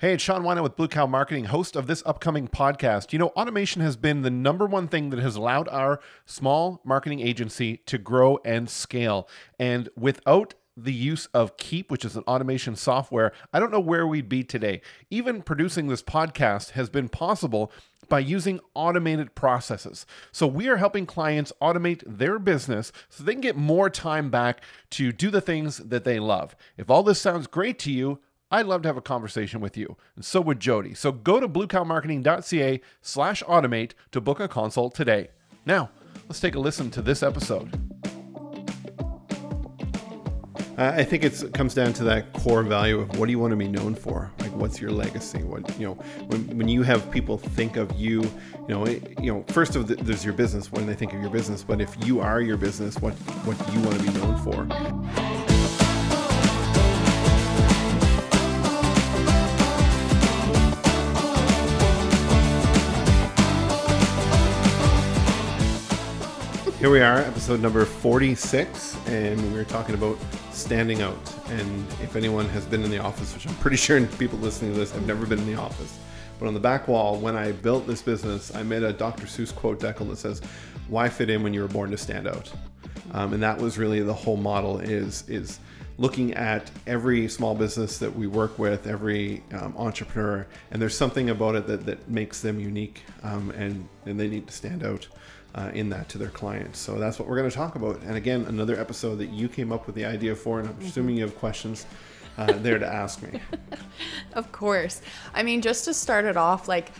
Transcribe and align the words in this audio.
Hey, 0.00 0.12
it's 0.12 0.22
Sean 0.22 0.44
Wina 0.44 0.62
with 0.62 0.76
Blue 0.76 0.86
Cow 0.86 1.08
Marketing, 1.08 1.46
host 1.46 1.74
of 1.74 1.88
this 1.88 2.04
upcoming 2.06 2.46
podcast. 2.46 3.12
You 3.12 3.18
know, 3.18 3.30
automation 3.30 3.82
has 3.82 3.96
been 3.96 4.22
the 4.22 4.30
number 4.30 4.64
one 4.64 4.86
thing 4.86 5.10
that 5.10 5.18
has 5.18 5.34
allowed 5.34 5.68
our 5.70 5.98
small 6.24 6.80
marketing 6.84 7.18
agency 7.18 7.78
to 7.86 7.98
grow 7.98 8.38
and 8.44 8.70
scale. 8.70 9.28
And 9.58 9.88
without 9.96 10.54
the 10.76 10.92
use 10.92 11.26
of 11.34 11.56
Keap, 11.56 11.90
which 11.90 12.04
is 12.04 12.14
an 12.14 12.22
automation 12.28 12.76
software, 12.76 13.32
I 13.52 13.58
don't 13.58 13.72
know 13.72 13.80
where 13.80 14.06
we'd 14.06 14.28
be 14.28 14.44
today. 14.44 14.82
Even 15.10 15.42
producing 15.42 15.88
this 15.88 16.04
podcast 16.04 16.70
has 16.70 16.88
been 16.88 17.08
possible 17.08 17.72
by 18.08 18.20
using 18.20 18.60
automated 18.74 19.34
processes. 19.34 20.06
So 20.30 20.46
we 20.46 20.68
are 20.68 20.76
helping 20.76 21.06
clients 21.06 21.52
automate 21.60 22.04
their 22.06 22.38
business 22.38 22.92
so 23.08 23.24
they 23.24 23.32
can 23.32 23.40
get 23.40 23.56
more 23.56 23.90
time 23.90 24.30
back 24.30 24.60
to 24.90 25.10
do 25.10 25.28
the 25.28 25.40
things 25.40 25.78
that 25.78 26.04
they 26.04 26.20
love. 26.20 26.54
If 26.76 26.88
all 26.88 27.02
this 27.02 27.20
sounds 27.20 27.48
great 27.48 27.80
to 27.80 27.90
you, 27.90 28.20
I'd 28.50 28.66
love 28.66 28.82
to 28.82 28.88
have 28.88 28.96
a 28.96 29.02
conversation 29.02 29.60
with 29.60 29.76
you, 29.76 29.96
and 30.16 30.24
so 30.24 30.40
would 30.40 30.58
Jody. 30.58 30.94
So 30.94 31.12
go 31.12 31.38
to 31.38 31.46
bluecowmarketing.ca 31.48 32.80
slash 33.02 33.42
automate 33.42 33.92
to 34.12 34.20
book 34.20 34.40
a 34.40 34.48
consult 34.48 34.94
today. 34.94 35.28
Now, 35.66 35.90
let's 36.28 36.40
take 36.40 36.54
a 36.54 36.58
listen 36.58 36.90
to 36.92 37.02
this 37.02 37.22
episode. 37.22 37.78
Uh, 40.78 40.92
I 40.96 41.04
think 41.04 41.24
it 41.24 41.52
comes 41.52 41.74
down 41.74 41.92
to 41.94 42.04
that 42.04 42.32
core 42.32 42.62
value 42.62 43.00
of 43.00 43.18
what 43.18 43.26
do 43.26 43.32
you 43.32 43.38
want 43.38 43.50
to 43.50 43.56
be 43.56 43.66
known 43.66 43.94
for? 43.94 44.30
Like, 44.38 44.54
what's 44.54 44.80
your 44.80 44.92
legacy? 44.92 45.42
What 45.42 45.78
you 45.78 45.88
know, 45.88 45.94
when, 46.28 46.56
when 46.56 46.68
you 46.68 46.82
have 46.84 47.10
people 47.10 47.36
think 47.36 47.76
of 47.76 47.92
you, 47.96 48.22
you 48.22 48.68
know, 48.68 48.84
it, 48.86 49.20
you 49.20 49.30
know, 49.30 49.42
first 49.48 49.76
of 49.76 49.88
the, 49.88 49.96
there's 49.96 50.24
your 50.24 50.34
business 50.34 50.72
when 50.72 50.86
they 50.86 50.94
think 50.94 51.12
of 51.12 51.20
your 51.20 51.30
business, 51.30 51.64
but 51.64 51.80
if 51.80 51.94
you 52.06 52.20
are 52.20 52.40
your 52.40 52.56
business, 52.56 52.96
what 52.98 53.12
what 53.44 53.58
do 53.66 53.72
you 53.72 53.80
want 53.80 53.98
to 53.98 54.04
be 54.04 54.18
known 54.18 54.38
for? 54.38 55.37
Here 66.78 66.90
we 66.90 67.00
are, 67.00 67.16
episode 67.18 67.60
number 67.60 67.84
46, 67.84 68.96
and 69.08 69.52
we're 69.52 69.64
talking 69.64 69.96
about 69.96 70.16
standing 70.52 71.02
out. 71.02 71.18
And 71.48 71.84
if 72.00 72.14
anyone 72.14 72.48
has 72.50 72.66
been 72.66 72.84
in 72.84 72.90
the 72.92 73.00
office, 73.00 73.34
which 73.34 73.48
I'm 73.48 73.54
pretty 73.56 73.76
sure 73.76 74.00
people 74.06 74.38
listening 74.38 74.74
to 74.74 74.78
this 74.78 74.92
have 74.92 75.04
never 75.04 75.26
been 75.26 75.40
in 75.40 75.46
the 75.48 75.60
office, 75.60 75.98
but 76.38 76.46
on 76.46 76.54
the 76.54 76.60
back 76.60 76.86
wall, 76.86 77.16
when 77.16 77.34
I 77.34 77.50
built 77.50 77.88
this 77.88 78.00
business, 78.00 78.54
I 78.54 78.62
made 78.62 78.84
a 78.84 78.92
Dr. 78.92 79.26
Seuss 79.26 79.52
quote 79.52 79.80
decal 79.80 80.08
that 80.10 80.18
says, 80.18 80.40
"Why 80.86 81.08
fit 81.08 81.30
in 81.30 81.42
when 81.42 81.52
you 81.52 81.62
were 81.62 81.68
born 81.68 81.90
to 81.90 81.98
stand 81.98 82.28
out?" 82.28 82.48
Um, 83.10 83.32
and 83.32 83.42
that 83.42 83.58
was 83.58 83.76
really 83.76 84.00
the 84.00 84.14
whole 84.14 84.36
model 84.36 84.78
is 84.78 85.28
is 85.28 85.58
looking 85.96 86.32
at 86.34 86.70
every 86.86 87.26
small 87.26 87.56
business 87.56 87.98
that 87.98 88.14
we 88.14 88.28
work 88.28 88.56
with, 88.56 88.86
every 88.86 89.42
um, 89.52 89.74
entrepreneur, 89.76 90.46
and 90.70 90.80
there's 90.80 90.96
something 90.96 91.30
about 91.30 91.56
it 91.56 91.66
that, 91.66 91.86
that 91.86 92.08
makes 92.08 92.40
them 92.40 92.60
unique, 92.60 93.02
um, 93.24 93.50
and 93.50 93.88
and 94.06 94.20
they 94.20 94.28
need 94.28 94.46
to 94.46 94.52
stand 94.52 94.84
out 94.84 95.08
uh, 95.54 95.70
in 95.74 95.88
that 95.90 96.08
to 96.10 96.18
their 96.18 96.28
clients. 96.30 96.78
So 96.78 96.98
that's 96.98 97.18
what 97.18 97.28
we're 97.28 97.36
going 97.36 97.50
to 97.50 97.56
talk 97.56 97.74
about. 97.74 98.00
And 98.02 98.16
again, 98.16 98.44
another 98.46 98.78
episode 98.78 99.16
that 99.16 99.30
you 99.30 99.48
came 99.48 99.72
up 99.72 99.86
with 99.86 99.94
the 99.94 100.04
idea 100.04 100.34
for, 100.34 100.60
and 100.60 100.68
I'm 100.68 100.78
assuming 100.80 101.16
you 101.16 101.22
have 101.22 101.36
questions 101.36 101.86
uh, 102.36 102.52
there 102.52 102.78
to 102.78 102.86
ask 102.86 103.22
me. 103.22 103.40
of 104.34 104.52
course. 104.52 105.02
I 105.34 105.42
mean, 105.42 105.60
just 105.60 105.84
to 105.86 105.94
start 105.94 106.24
it 106.24 106.36
off, 106.36 106.68
like, 106.68 106.92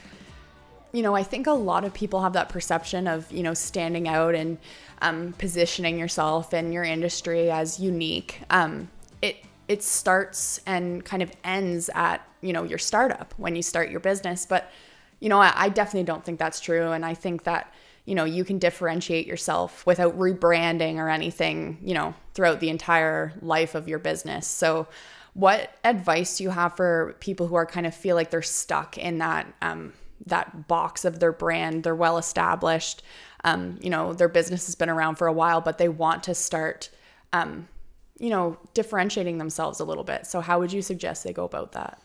you 0.93 1.03
know, 1.03 1.15
I 1.15 1.23
think 1.23 1.47
a 1.47 1.53
lot 1.53 1.85
of 1.85 1.93
people 1.93 2.23
have 2.23 2.33
that 2.33 2.49
perception 2.49 3.07
of, 3.07 3.31
you 3.31 3.43
know, 3.43 3.55
standing 3.55 4.09
out 4.09 4.35
and 4.35 4.59
um, 5.03 5.35
positioning 5.39 5.99
yourself 5.99 6.53
and 6.53 6.73
your 6.73 6.85
industry 6.85 7.51
as 7.51 7.79
unique. 7.79 8.43
Um, 8.51 8.89
it 9.23 9.37
it 9.69 9.83
starts 9.83 10.61
and 10.67 11.05
kind 11.05 11.23
of 11.23 11.31
ends 11.45 11.91
at 11.95 12.27
you 12.41 12.53
know 12.53 12.65
your 12.65 12.79
startup 12.79 13.35
when 13.37 13.55
you 13.55 13.63
start 13.63 13.91
your 13.91 14.01
business, 14.01 14.47
but 14.47 14.71
you 15.21 15.29
know, 15.29 15.41
I, 15.41 15.53
I 15.55 15.69
definitely 15.69 16.05
don't 16.05 16.25
think 16.25 16.39
that's 16.39 16.61
true, 16.61 16.93
and 16.93 17.05
I 17.05 17.15
think 17.15 17.45
that 17.45 17.73
you 18.09 18.15
know, 18.15 18.25
you 18.25 18.43
can 18.43 18.59
differentiate 18.59 19.27
yourself 19.27 19.85
without 19.85 20.19
rebranding 20.19 20.97
or 20.97 21.11
anything, 21.11 21.77
you 21.83 21.93
know, 21.93 22.15
throughout 22.33 22.59
the 22.59 22.71
entire 22.71 23.35
life 23.43 23.75
of 23.75 23.87
your 23.87 23.99
business. 23.99 24.47
So, 24.47 24.89
what 25.35 25.73
advice 25.85 26.39
do 26.39 26.45
you 26.45 26.51
have 26.51 26.75
for 26.75 27.17
people 27.21 27.47
who 27.49 27.55
are 27.55 27.67
kind 27.67 27.87
of 27.87 27.95
feel 27.95 28.17
like 28.17 28.31
they're 28.31 28.41
stuck 28.41 28.97
in 28.97 29.19
that 29.19 29.47
um, 29.61 29.93
that 30.25 30.67
box 30.69 31.05
of 31.05 31.21
their 31.21 31.33
brand? 31.33 31.85
They're 31.85 31.95
well 31.95 32.17
established, 32.17 33.03
um, 33.45 33.79
you 33.83 33.91
know, 33.91 34.15
their 34.15 34.29
business 34.29 34.65
has 34.65 34.75
been 34.75 34.89
around 34.89 35.17
for 35.17 35.27
a 35.27 35.33
while, 35.33 35.61
but 35.61 35.77
they 35.77 35.91
want 35.91 36.23
to 36.25 36.35
start, 36.35 36.89
um, 37.35 37.69
you 38.19 38.31
know, 38.31 38.57
differentiating 38.73 39.37
themselves 39.37 39.81
a 39.81 39.85
little 39.85 40.03
bit. 40.03 40.27
So, 40.27 40.41
how 40.41 40.59
would 40.61 40.73
you 40.73 40.81
suggest 40.81 41.25
they 41.25 41.35
go 41.35 41.45
about 41.45 41.73
that? 41.73 42.01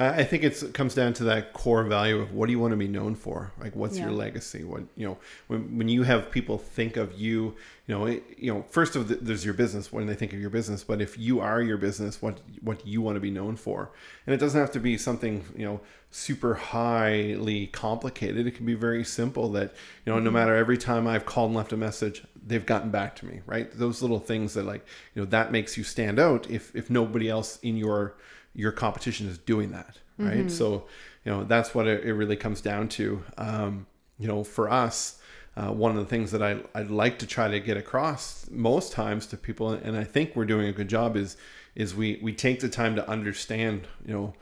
I 0.00 0.22
think 0.22 0.44
it 0.44 0.74
comes 0.74 0.94
down 0.94 1.12
to 1.14 1.24
that 1.24 1.52
core 1.54 1.82
value 1.82 2.20
of 2.20 2.32
what 2.32 2.46
do 2.46 2.52
you 2.52 2.60
want 2.60 2.70
to 2.70 2.76
be 2.76 2.86
known 2.86 3.16
for? 3.16 3.50
Like, 3.60 3.74
what's 3.74 3.98
yeah. 3.98 4.04
your 4.04 4.12
legacy? 4.12 4.62
What 4.62 4.84
you 4.94 5.08
know, 5.08 5.18
when 5.48 5.76
when 5.76 5.88
you 5.88 6.04
have 6.04 6.30
people 6.30 6.56
think 6.56 6.96
of 6.96 7.18
you, 7.18 7.56
you 7.88 7.94
know, 7.96 8.06
it, 8.06 8.22
you 8.36 8.54
know, 8.54 8.62
first 8.70 8.94
of 8.94 9.08
the, 9.08 9.16
there's 9.16 9.44
your 9.44 9.54
business 9.54 9.92
when 9.92 10.06
they 10.06 10.14
think 10.14 10.32
of 10.32 10.40
your 10.40 10.50
business, 10.50 10.84
but 10.84 11.02
if 11.02 11.18
you 11.18 11.40
are 11.40 11.60
your 11.60 11.78
business, 11.78 12.22
what 12.22 12.38
what 12.60 12.86
you 12.86 13.02
want 13.02 13.16
to 13.16 13.20
be 13.20 13.32
known 13.32 13.56
for? 13.56 13.90
And 14.24 14.32
it 14.32 14.38
doesn't 14.38 14.60
have 14.60 14.70
to 14.72 14.78
be 14.78 14.96
something 14.96 15.44
you 15.56 15.64
know 15.64 15.80
super 16.12 16.54
highly 16.54 17.66
complicated. 17.66 18.46
It 18.46 18.54
can 18.54 18.66
be 18.66 18.74
very 18.74 19.02
simple. 19.02 19.50
That 19.50 19.74
you 20.06 20.12
know, 20.12 20.18
mm-hmm. 20.18 20.26
no 20.26 20.30
matter 20.30 20.54
every 20.54 20.78
time 20.78 21.08
I've 21.08 21.26
called 21.26 21.48
and 21.48 21.56
left 21.56 21.72
a 21.72 21.76
message, 21.76 22.22
they've 22.46 22.64
gotten 22.64 22.90
back 22.90 23.16
to 23.16 23.26
me. 23.26 23.40
Right? 23.46 23.68
Those 23.76 24.00
little 24.00 24.20
things 24.20 24.54
that 24.54 24.64
like 24.64 24.86
you 25.16 25.22
know 25.22 25.26
that 25.30 25.50
makes 25.50 25.76
you 25.76 25.82
stand 25.82 26.20
out. 26.20 26.48
If 26.48 26.72
if 26.76 26.88
nobody 26.88 27.28
else 27.28 27.58
in 27.64 27.76
your 27.76 28.14
your 28.54 28.72
competition 28.72 29.28
is 29.28 29.38
doing 29.38 29.70
that, 29.72 29.98
right? 30.18 30.38
Mm-hmm. 30.38 30.48
So, 30.48 30.86
you 31.24 31.32
know, 31.32 31.44
that's 31.44 31.74
what 31.74 31.86
it, 31.86 32.04
it 32.04 32.14
really 32.14 32.36
comes 32.36 32.60
down 32.60 32.88
to. 32.90 33.22
Um, 33.36 33.86
you 34.18 34.26
know, 34.26 34.42
for 34.44 34.70
us, 34.70 35.20
uh, 35.56 35.72
one 35.72 35.90
of 35.90 35.98
the 35.98 36.04
things 36.04 36.30
that 36.30 36.42
I, 36.42 36.60
I'd 36.74 36.90
like 36.90 37.18
to 37.20 37.26
try 37.26 37.48
to 37.48 37.60
get 37.60 37.76
across 37.76 38.48
most 38.50 38.92
times 38.92 39.26
to 39.28 39.36
people, 39.36 39.70
and 39.70 39.96
I 39.96 40.04
think 40.04 40.36
we're 40.36 40.44
doing 40.44 40.68
a 40.68 40.72
good 40.72 40.88
job, 40.88 41.16
is 41.16 41.36
is 41.74 41.94
we 41.94 42.18
we 42.22 42.32
take 42.32 42.60
the 42.60 42.68
time 42.68 42.96
to 42.96 43.08
understand, 43.08 43.86
you 44.04 44.12
know, 44.12 44.34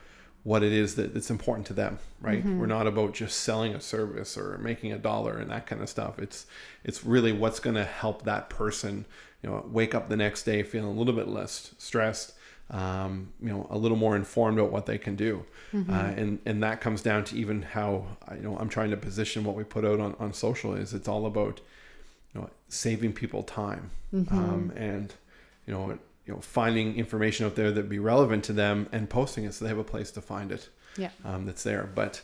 what 0.47 0.62
it 0.62 0.73
is 0.73 0.94
that, 0.94 1.12
that's 1.12 1.28
important 1.28 1.67
to 1.67 1.73
them, 1.73 1.99
right? 2.21 2.38
Mm-hmm. 2.38 2.61
We're 2.61 2.67
not 2.67 2.87
about 2.87 3.15
just 3.15 3.41
selling 3.41 3.75
a 3.75 3.81
service 3.81 4.38
or 4.38 4.59
making 4.59 4.93
a 4.93 4.99
dollar 4.99 5.38
and 5.38 5.50
that 5.50 5.67
kind 5.67 5.83
of 5.83 5.88
stuff. 5.88 6.21
It's 6.21 6.47
it's 6.84 7.05
really 7.05 7.33
what's 7.33 7.59
going 7.59 7.75
to 7.75 7.84
help 7.84 8.23
that 8.23 8.49
person, 8.49 9.06
you 9.43 9.50
know, 9.50 9.67
wake 9.69 9.93
up 9.93 10.09
the 10.09 10.17
next 10.17 10.44
day 10.44 10.62
feeling 10.62 10.88
a 10.88 10.99
little 10.99 11.15
bit 11.15 11.27
less 11.27 11.75
stressed, 11.78 12.34
um, 12.71 13.32
you 13.41 13.49
know, 13.49 13.66
a 13.71 13.78
little 13.78 13.97
more 13.97 14.16
informed 14.16 14.59
about 14.59 14.72
what 14.72 14.87
they 14.87 14.99
can 14.99 15.15
do. 15.16 15.44
Mm-hmm. 15.72 15.93
Uh, 15.93 16.12
and, 16.16 16.38
and 16.47 16.62
that 16.62 16.81
comes 16.81 17.03
down 17.03 17.25
to 17.25 17.37
even 17.37 17.62
how, 17.62 18.06
you 18.34 18.43
know, 18.43 18.56
I'm 18.59 18.69
trying 18.69 18.91
to 18.91 18.97
position 18.97 19.44
what 19.44 19.54
we 19.54 19.65
put 19.65 19.84
out 19.84 20.00
on, 20.00 20.16
on 20.19 20.32
social 20.32 20.75
is 20.75 20.93
it's 20.93 21.08
all 21.08 21.26
about, 21.26 21.61
you 22.35 22.40
know, 22.40 22.50
saving 22.69 23.12
people 23.12 23.43
time 23.43 23.90
mm-hmm. 24.12 24.37
um, 24.37 24.73
and, 24.76 25.14
you 25.67 25.75
know, 25.75 25.99
you 26.26 26.35
know, 26.35 26.40
finding 26.40 26.96
information 26.96 27.46
out 27.46 27.55
there 27.55 27.70
that 27.70 27.88
be 27.88 28.00
relevant 28.00 28.43
to 28.44 28.52
them 28.52 28.88
and 28.90 29.08
posting 29.08 29.44
it 29.44 29.55
so 29.55 29.64
they 29.64 29.69
have 29.69 29.79
a 29.79 29.85
place 29.85 30.11
to 30.11 30.20
find 30.20 30.50
it. 30.50 30.69
Yeah. 30.96 31.11
Um, 31.25 31.46
that's 31.46 31.62
there. 31.62 31.88
But, 31.94 32.20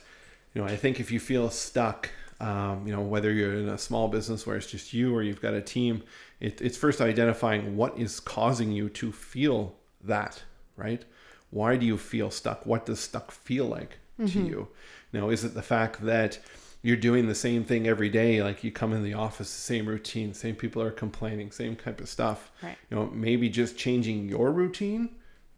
you 0.53 0.61
know, 0.61 0.67
I 0.67 0.75
think 0.75 0.99
if 0.99 1.09
you 1.09 1.21
feel 1.21 1.49
stuck, 1.49 2.09
um, 2.41 2.85
you 2.85 2.93
know, 2.93 3.01
whether 3.01 3.31
you're 3.31 3.55
in 3.55 3.69
a 3.69 3.77
small 3.77 4.09
business 4.09 4.45
where 4.45 4.57
it's 4.57 4.67
just 4.67 4.91
you 4.91 5.15
or 5.15 5.23
you've 5.23 5.41
got 5.41 5.53
a 5.53 5.61
team, 5.61 6.03
it, 6.41 6.61
it's 6.61 6.75
first 6.75 6.99
identifying 6.99 7.77
what 7.77 7.97
is 7.97 8.19
causing 8.19 8.73
you 8.73 8.89
to 8.89 9.13
feel 9.13 9.75
that, 10.03 10.43
right? 10.75 11.03
Why 11.49 11.77
do 11.77 11.85
you 11.85 11.97
feel 11.97 12.31
stuck? 12.31 12.65
What 12.65 12.85
does 12.85 12.99
stuck 12.99 13.31
feel 13.31 13.65
like 13.65 13.97
mm-hmm. 14.19 14.27
to 14.27 14.47
you? 14.47 14.67
Now, 15.11 15.29
is 15.29 15.43
it 15.43 15.53
the 15.53 15.61
fact 15.61 16.03
that 16.05 16.39
you're 16.81 16.97
doing 16.97 17.27
the 17.27 17.35
same 17.35 17.63
thing 17.63 17.87
every 17.87 18.09
day 18.09 18.43
like 18.43 18.61
you 18.61 18.69
come 18.69 18.91
in 18.91 19.03
the 19.03 19.13
office 19.13 19.47
the 19.47 19.61
same 19.61 19.85
routine 19.85 20.33
same 20.33 20.53
people 20.53 20.81
are 20.81 20.91
complaining 20.91 21.49
same 21.49 21.77
type 21.77 22.01
of 22.01 22.09
stuff 22.09 22.51
right. 22.61 22.75
you 22.89 22.97
know 22.97 23.05
maybe 23.13 23.47
just 23.47 23.77
changing 23.77 24.27
your 24.27 24.51
routine 24.51 25.07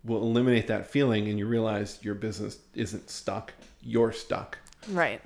will 0.03 0.21
eliminate 0.21 0.67
that 0.67 0.85
feeling 0.85 1.27
and 1.27 1.39
you 1.39 1.47
realize 1.47 1.97
your 2.03 2.13
business 2.13 2.59
isn't 2.75 3.09
stuck 3.09 3.53
you're 3.81 4.11
stuck 4.11 4.59
right 4.91 5.19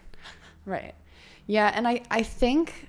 right 0.66 0.96
Yeah, 1.50 1.72
and 1.74 1.88
I 1.88 2.04
I 2.12 2.22
think 2.22 2.88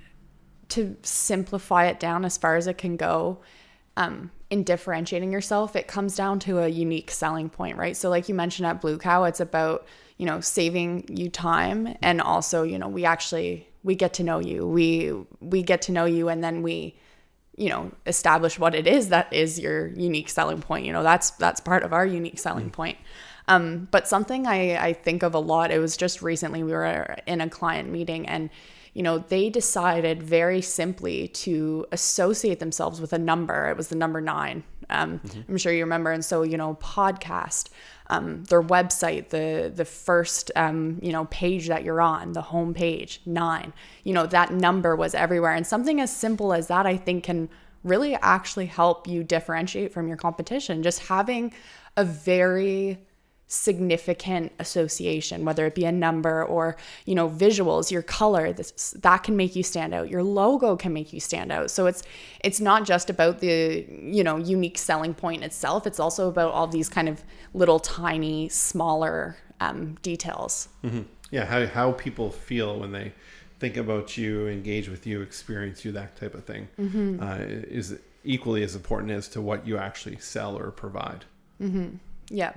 to 0.69 0.95
simplify 1.03 1.87
it 1.87 1.99
down 1.99 2.27
as 2.27 2.37
far 2.37 2.57
as 2.57 2.67
it 2.67 2.77
can 2.77 2.97
go, 2.97 3.41
um, 4.01 4.31
in 4.49 4.65
differentiating 4.65 5.31
yourself, 5.31 5.77
it 5.77 5.87
comes 5.87 6.17
down 6.17 6.39
to 6.41 6.61
a 6.61 6.69
unique 6.69 7.11
selling 7.11 7.51
point, 7.51 7.77
right? 7.77 7.97
So, 7.97 8.09
like 8.09 8.29
you 8.29 8.35
mentioned 8.35 8.67
at 8.67 8.81
Blue 8.81 8.97
Cow, 8.97 9.25
it's 9.25 9.41
about 9.41 9.87
you 10.17 10.27
know 10.27 10.41
saving 10.41 11.05
you 11.09 11.29
time, 11.29 11.97
and 12.03 12.21
also 12.21 12.63
you 12.63 12.79
know 12.79 12.89
we 12.89 13.05
actually 13.05 13.69
we 13.83 13.95
get 13.95 14.15
to 14.15 14.23
know 14.23 14.39
you, 14.39 14.67
we 14.67 15.13
we 15.41 15.63
get 15.63 15.83
to 15.83 15.93
know 15.93 16.07
you, 16.07 16.29
and 16.31 16.43
then 16.43 16.63
we 16.63 16.99
you 17.57 17.69
know 17.69 17.93
establish 18.07 18.59
what 18.59 18.75
it 18.75 18.87
is 18.87 19.11
that 19.11 19.31
is 19.33 19.61
your 19.61 19.89
unique 19.89 20.31
selling 20.31 20.63
point. 20.63 20.87
You 20.87 20.93
know 20.93 21.03
that's 21.03 21.33
that's 21.33 21.61
part 21.61 21.83
of 21.83 21.93
our 21.93 22.07
unique 22.07 22.39
selling 22.39 22.71
mm. 22.71 22.73
point. 22.73 22.97
Um, 23.49 23.89
but 23.91 24.09
something 24.09 24.47
I, 24.47 24.77
I 24.77 24.93
think 24.93 25.23
of 25.23 25.35
a 25.35 25.41
lot, 25.41 25.73
it 25.73 25.79
was 25.79 25.97
just 25.97 26.23
recently 26.23 26.63
we 26.63 26.73
were 26.73 27.17
in 27.27 27.41
a 27.41 27.51
client 27.51 27.91
meeting 27.91 28.27
and 28.29 28.49
you 28.95 29.03
know, 29.03 29.19
they 29.19 29.51
decided 29.51 30.23
very 30.23 30.61
simply 30.61 31.29
to 31.29 31.87
associate 31.93 32.59
themselves 32.59 33.01
with 33.01 33.13
a 33.13 33.19
number. 33.19 33.69
It 33.69 33.77
was 33.77 33.89
the 33.89 33.97
number 33.97 34.21
nine. 34.21 34.65
Um, 34.89 35.21
mm-hmm. 35.21 35.41
I'm 35.49 35.57
sure 35.57 35.73
you 35.73 35.85
remember. 35.85 36.11
And 36.11 36.25
so, 36.25 36.43
you 36.43 36.57
know, 36.57 36.75
podcast, 36.81 37.69
um, 38.09 38.43
their 38.45 38.63
website, 38.63 39.29
the 39.29 39.73
the 39.75 39.85
first 39.85 40.51
um, 40.57 40.99
you 41.01 41.13
know 41.13 41.27
page 41.27 41.69
that 41.69 41.85
you're 41.85 42.01
on, 42.01 42.33
the 42.33 42.43
home 42.43 42.75
page, 42.75 43.21
nine. 43.25 43.73
You 44.03 44.13
know, 44.13 44.27
that 44.27 44.53
number 44.53 44.97
was 44.97 45.15
everywhere. 45.15 45.53
And 45.53 45.67
something 45.67 46.01
as 46.01 46.15
simple 46.15 46.53
as 46.53 46.67
that, 46.67 46.87
I 46.87 46.97
think, 46.97 47.25
can 47.25 47.49
really 47.85 48.17
actually 48.17 48.67
help 48.67 49.07
you 49.07 49.23
differentiate 49.23 49.93
from 49.93 50.09
your 50.09 50.17
competition. 50.17 50.83
Just 50.83 51.07
having 51.07 51.55
a 51.97 52.05
very 52.05 52.99
significant 53.53 54.53
association 54.61 55.45
whether 55.45 55.67
it 55.67 55.75
be 55.75 55.85
a 55.85 55.91
number 55.91 56.45
or 56.45 56.77
you 57.05 57.17
know 57.17 57.29
visuals 57.29 57.91
your 57.91 58.01
color 58.01 58.53
this, 58.53 58.93
that 58.93 59.25
can 59.25 59.37
make 59.37 59.57
you 59.57 59.63
stand 59.65 59.93
out 59.93 60.09
your 60.09 60.23
logo 60.23 60.77
can 60.77 60.93
make 60.93 61.13
you 61.13 61.19
stand 61.19 61.51
out 61.51 61.69
so 61.69 61.87
it's 61.87 62.05
it's 62.45 62.61
not 62.61 62.87
just 62.87 63.11
about 63.11 63.41
the 63.41 63.85
you 63.91 64.23
know 64.23 64.37
unique 64.37 64.79
selling 64.79 65.13
point 65.13 65.43
itself 65.43 65.85
it's 65.85 65.99
also 65.99 66.29
about 66.29 66.53
all 66.53 66.69
these 66.69 66.89
kind 66.89 67.09
of 67.09 67.25
little 67.53 67.81
tiny 67.81 68.49
smaller 68.49 69.37
um, 69.59 69.97
details 70.01 70.69
mm-hmm. 70.85 71.03
yeah 71.33 71.45
how, 71.45 71.67
how 71.67 71.91
people 71.91 72.31
feel 72.31 72.79
when 72.79 72.93
they 72.93 73.13
think 73.59 73.77
about 73.77 74.17
you 74.17 74.47
engage 74.47 74.89
with 74.89 75.09
you 75.09 75.23
experience 75.23 75.85
you 75.85 75.91
that 75.91 76.15
type 76.15 76.35
of 76.37 76.45
thing 76.45 76.69
mm-hmm. 76.79 77.21
uh, 77.21 77.39
is 77.41 77.99
equally 78.23 78.63
as 78.63 78.77
important 78.77 79.11
as 79.11 79.27
to 79.27 79.41
what 79.41 79.67
you 79.67 79.77
actually 79.77 80.19
sell 80.21 80.57
or 80.57 80.71
provide 80.71 81.25
mm-hmm. 81.61 81.97
Yeah. 82.31 82.53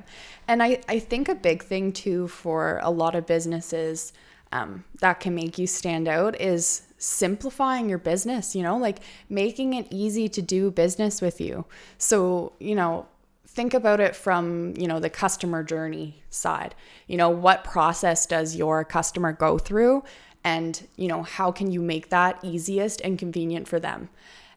And 0.47 0.61
I, 0.61 0.81
I 0.87 0.99
think 0.99 1.27
a 1.27 1.35
big 1.35 1.63
thing 1.63 1.91
too 1.91 2.27
for 2.27 2.79
a 2.83 2.91
lot 2.91 3.15
of 3.15 3.25
businesses 3.25 4.13
um, 4.51 4.83
that 4.99 5.19
can 5.19 5.33
make 5.33 5.57
you 5.57 5.65
stand 5.65 6.07
out 6.07 6.39
is 6.39 6.83
simplifying 6.99 7.89
your 7.89 7.97
business, 7.97 8.55
you 8.55 8.61
know, 8.61 8.77
like 8.77 8.99
making 9.29 9.73
it 9.73 9.87
easy 9.89 10.29
to 10.29 10.41
do 10.41 10.69
business 10.69 11.21
with 11.21 11.41
you. 11.41 11.65
So, 11.97 12.53
you 12.59 12.75
know, 12.75 13.07
think 13.47 13.73
about 13.73 13.99
it 13.99 14.15
from, 14.15 14.75
you 14.77 14.87
know, 14.87 14.99
the 14.99 15.09
customer 15.09 15.63
journey 15.63 16.23
side. 16.29 16.75
You 17.07 17.17
know, 17.17 17.29
what 17.29 17.63
process 17.63 18.27
does 18.27 18.55
your 18.55 18.83
customer 18.83 19.33
go 19.33 19.57
through? 19.57 20.03
And, 20.43 20.87
you 20.97 21.07
know, 21.07 21.23
how 21.23 21.51
can 21.51 21.71
you 21.71 21.81
make 21.81 22.09
that 22.09 22.39
easiest 22.43 23.01
and 23.01 23.17
convenient 23.17 23.67
for 23.67 23.79
them? 23.79 24.09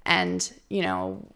And, 0.05 0.53
you 0.69 0.83
know, 0.83 1.27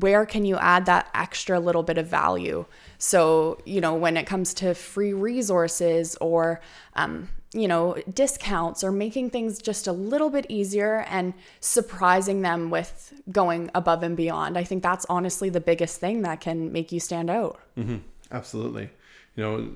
where 0.00 0.26
can 0.26 0.44
you 0.44 0.56
add 0.56 0.86
that 0.86 1.08
extra 1.14 1.58
little 1.58 1.82
bit 1.82 1.96
of 1.96 2.06
value? 2.06 2.66
So, 2.98 3.58
you 3.64 3.80
know, 3.80 3.94
when 3.94 4.16
it 4.16 4.26
comes 4.26 4.52
to 4.54 4.74
free 4.74 5.12
resources 5.12 6.16
or, 6.20 6.60
um, 6.94 7.28
you 7.54 7.66
know, 7.66 7.96
discounts 8.12 8.84
or 8.84 8.92
making 8.92 9.30
things 9.30 9.58
just 9.58 9.86
a 9.86 9.92
little 9.92 10.28
bit 10.28 10.44
easier 10.50 11.06
and 11.08 11.32
surprising 11.60 12.42
them 12.42 12.68
with 12.68 13.14
going 13.32 13.70
above 13.74 14.02
and 14.02 14.16
beyond. 14.16 14.58
I 14.58 14.64
think 14.64 14.82
that's 14.82 15.06
honestly 15.08 15.48
the 15.48 15.60
biggest 15.60 15.98
thing 15.98 16.22
that 16.22 16.40
can 16.40 16.72
make 16.72 16.92
you 16.92 17.00
stand 17.00 17.30
out. 17.30 17.58
Mm-hmm. 17.78 17.98
Absolutely 18.30 18.90
you 19.36 19.42
know, 19.42 19.68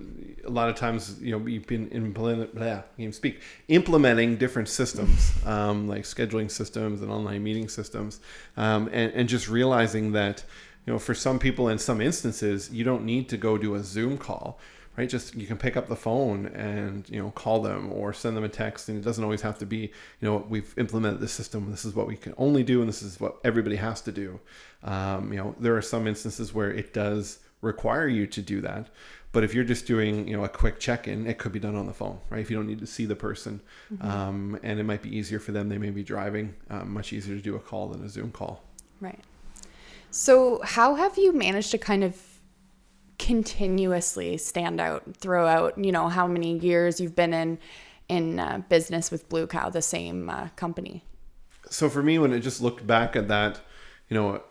a 0.46 0.50
lot 0.50 0.70
of 0.70 0.74
times, 0.74 1.20
you 1.20 1.38
know, 1.38 1.46
you've 1.46 1.66
been 1.66 1.88
implement, 1.90 2.54
blah, 2.54 2.82
you 2.96 3.12
speak 3.12 3.40
implementing 3.68 4.36
different 4.36 4.68
systems, 4.68 5.32
um, 5.44 5.86
like 5.86 6.02
scheduling 6.02 6.50
systems 6.50 7.02
and 7.02 7.10
online 7.10 7.42
meeting 7.42 7.68
systems, 7.68 8.20
um, 8.56 8.88
and, 8.90 9.12
and 9.12 9.28
just 9.28 9.48
realizing 9.48 10.12
that, 10.12 10.42
you 10.86 10.92
know, 10.94 10.98
for 10.98 11.14
some 11.14 11.38
people 11.38 11.68
in 11.68 11.78
some 11.78 12.00
instances, 12.00 12.70
you 12.72 12.84
don't 12.84 13.04
need 13.04 13.28
to 13.28 13.36
go 13.36 13.58
do 13.58 13.74
a 13.74 13.80
Zoom 13.80 14.16
call, 14.16 14.58
right? 14.96 15.10
Just 15.10 15.34
you 15.34 15.46
can 15.46 15.58
pick 15.58 15.76
up 15.76 15.88
the 15.88 15.96
phone 15.96 16.46
and 16.46 17.08
you 17.10 17.22
know 17.22 17.30
call 17.32 17.60
them 17.60 17.92
or 17.92 18.14
send 18.14 18.38
them 18.38 18.44
a 18.44 18.48
text, 18.48 18.88
and 18.88 18.96
it 18.96 19.02
doesn't 19.02 19.22
always 19.22 19.42
have 19.42 19.58
to 19.58 19.66
be, 19.66 19.76
you 19.76 19.90
know, 20.22 20.38
we've 20.48 20.72
implemented 20.78 21.20
this 21.20 21.32
system. 21.32 21.70
This 21.70 21.84
is 21.84 21.94
what 21.94 22.06
we 22.06 22.16
can 22.16 22.32
only 22.38 22.62
do, 22.62 22.80
and 22.80 22.88
this 22.88 23.02
is 23.02 23.20
what 23.20 23.36
everybody 23.44 23.76
has 23.76 24.00
to 24.02 24.12
do. 24.12 24.40
Um, 24.82 25.30
you 25.34 25.38
know, 25.38 25.54
there 25.60 25.76
are 25.76 25.82
some 25.82 26.06
instances 26.06 26.54
where 26.54 26.72
it 26.72 26.94
does 26.94 27.40
require 27.60 28.08
you 28.08 28.26
to 28.26 28.42
do 28.42 28.60
that 28.60 28.88
but 29.32 29.44
if 29.44 29.54
you're 29.54 29.64
just 29.64 29.86
doing, 29.86 30.26
you 30.26 30.36
know, 30.36 30.44
a 30.44 30.48
quick 30.48 30.80
check-in, 30.80 31.26
it 31.26 31.38
could 31.38 31.52
be 31.52 31.60
done 31.60 31.76
on 31.76 31.86
the 31.86 31.92
phone, 31.92 32.18
right? 32.30 32.40
If 32.40 32.50
you 32.50 32.56
don't 32.56 32.66
need 32.66 32.80
to 32.80 32.86
see 32.86 33.04
the 33.04 33.14
person, 33.14 33.60
mm-hmm. 33.92 34.08
um, 34.08 34.58
and 34.62 34.80
it 34.80 34.82
might 34.82 35.02
be 35.02 35.16
easier 35.16 35.38
for 35.38 35.52
them. 35.52 35.68
They 35.68 35.78
may 35.78 35.90
be 35.90 36.02
driving. 36.02 36.54
Um, 36.68 36.92
much 36.92 37.12
easier 37.12 37.36
to 37.36 37.42
do 37.42 37.54
a 37.54 37.60
call 37.60 37.88
than 37.88 38.04
a 38.04 38.08
Zoom 38.08 38.32
call. 38.32 38.64
Right. 39.00 39.20
So, 40.10 40.60
how 40.64 40.96
have 40.96 41.16
you 41.16 41.32
managed 41.32 41.70
to 41.70 41.78
kind 41.78 42.02
of 42.02 42.20
continuously 43.20 44.36
stand 44.36 44.80
out 44.80 45.04
throughout? 45.16 45.78
You 45.78 45.92
know, 45.92 46.08
how 46.08 46.26
many 46.26 46.58
years 46.58 47.00
you've 47.00 47.14
been 47.14 47.32
in 47.32 47.58
in 48.08 48.40
uh, 48.40 48.62
business 48.68 49.12
with 49.12 49.28
Blue 49.28 49.46
Cow, 49.46 49.70
the 49.70 49.82
same 49.82 50.28
uh, 50.28 50.48
company? 50.56 51.04
So 51.68 51.88
for 51.88 52.02
me, 52.02 52.18
when 52.18 52.32
I 52.32 52.40
just 52.40 52.60
looked 52.60 52.84
back 52.84 53.14
at 53.14 53.28
that, 53.28 53.60
you 54.08 54.16
know, 54.16 54.42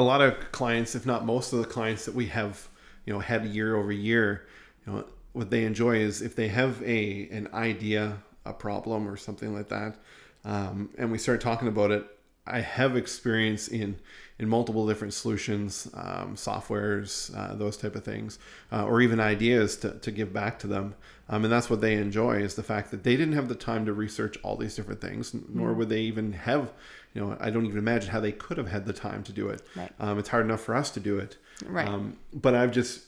a 0.00 0.02
lot 0.02 0.20
of 0.20 0.34
clients, 0.52 0.94
if 0.94 1.06
not 1.06 1.24
most 1.24 1.52
of 1.52 1.58
the 1.58 1.66
clients 1.66 2.04
that 2.06 2.14
we 2.14 2.26
have 2.26 2.68
you 3.04 3.12
know 3.12 3.20
had 3.20 3.44
year 3.44 3.76
over 3.76 3.92
year 3.92 4.46
you 4.86 4.92
know 4.92 5.04
what 5.32 5.50
they 5.50 5.64
enjoy 5.64 5.96
is 5.96 6.22
if 6.22 6.36
they 6.36 6.48
have 6.48 6.82
a 6.82 7.28
an 7.30 7.48
idea 7.52 8.18
a 8.44 8.52
problem 8.52 9.08
or 9.08 9.16
something 9.16 9.54
like 9.54 9.68
that 9.68 9.96
um, 10.44 10.90
and 10.98 11.10
we 11.10 11.18
start 11.18 11.40
talking 11.40 11.68
about 11.68 11.90
it 11.90 12.06
i 12.46 12.60
have 12.60 12.96
experience 12.96 13.68
in 13.68 13.98
in 14.40 14.48
multiple 14.48 14.86
different 14.86 15.14
solutions 15.14 15.88
um, 15.94 16.34
softwares 16.34 17.32
uh, 17.36 17.54
those 17.54 17.76
type 17.76 17.94
of 17.94 18.04
things 18.04 18.40
uh, 18.72 18.84
or 18.84 19.00
even 19.00 19.20
ideas 19.20 19.76
to, 19.76 19.92
to 20.00 20.10
give 20.10 20.32
back 20.32 20.58
to 20.58 20.66
them 20.66 20.94
um, 21.28 21.44
and 21.44 21.52
that's 21.52 21.70
what 21.70 21.80
they 21.80 21.94
enjoy 21.94 22.36
is 22.36 22.56
the 22.56 22.62
fact 22.62 22.90
that 22.90 23.04
they 23.04 23.16
didn't 23.16 23.34
have 23.34 23.48
the 23.48 23.54
time 23.54 23.86
to 23.86 23.92
research 23.92 24.36
all 24.42 24.56
these 24.56 24.74
different 24.74 25.00
things 25.00 25.32
nor 25.48 25.70
mm. 25.70 25.76
would 25.76 25.88
they 25.88 26.00
even 26.00 26.32
have 26.32 26.72
you 27.14 27.20
know 27.20 27.36
i 27.38 27.48
don't 27.50 27.66
even 27.66 27.78
imagine 27.78 28.10
how 28.10 28.20
they 28.20 28.32
could 28.32 28.58
have 28.58 28.68
had 28.68 28.84
the 28.86 28.92
time 28.92 29.22
to 29.22 29.32
do 29.32 29.48
it 29.48 29.62
right. 29.76 29.92
Um, 30.00 30.18
it's 30.18 30.30
hard 30.30 30.44
enough 30.44 30.60
for 30.60 30.74
us 30.74 30.90
to 30.90 31.00
do 31.00 31.18
it 31.18 31.36
Right. 31.66 31.88
Um, 31.88 32.18
but 32.32 32.54
I've 32.54 32.72
just 32.72 33.04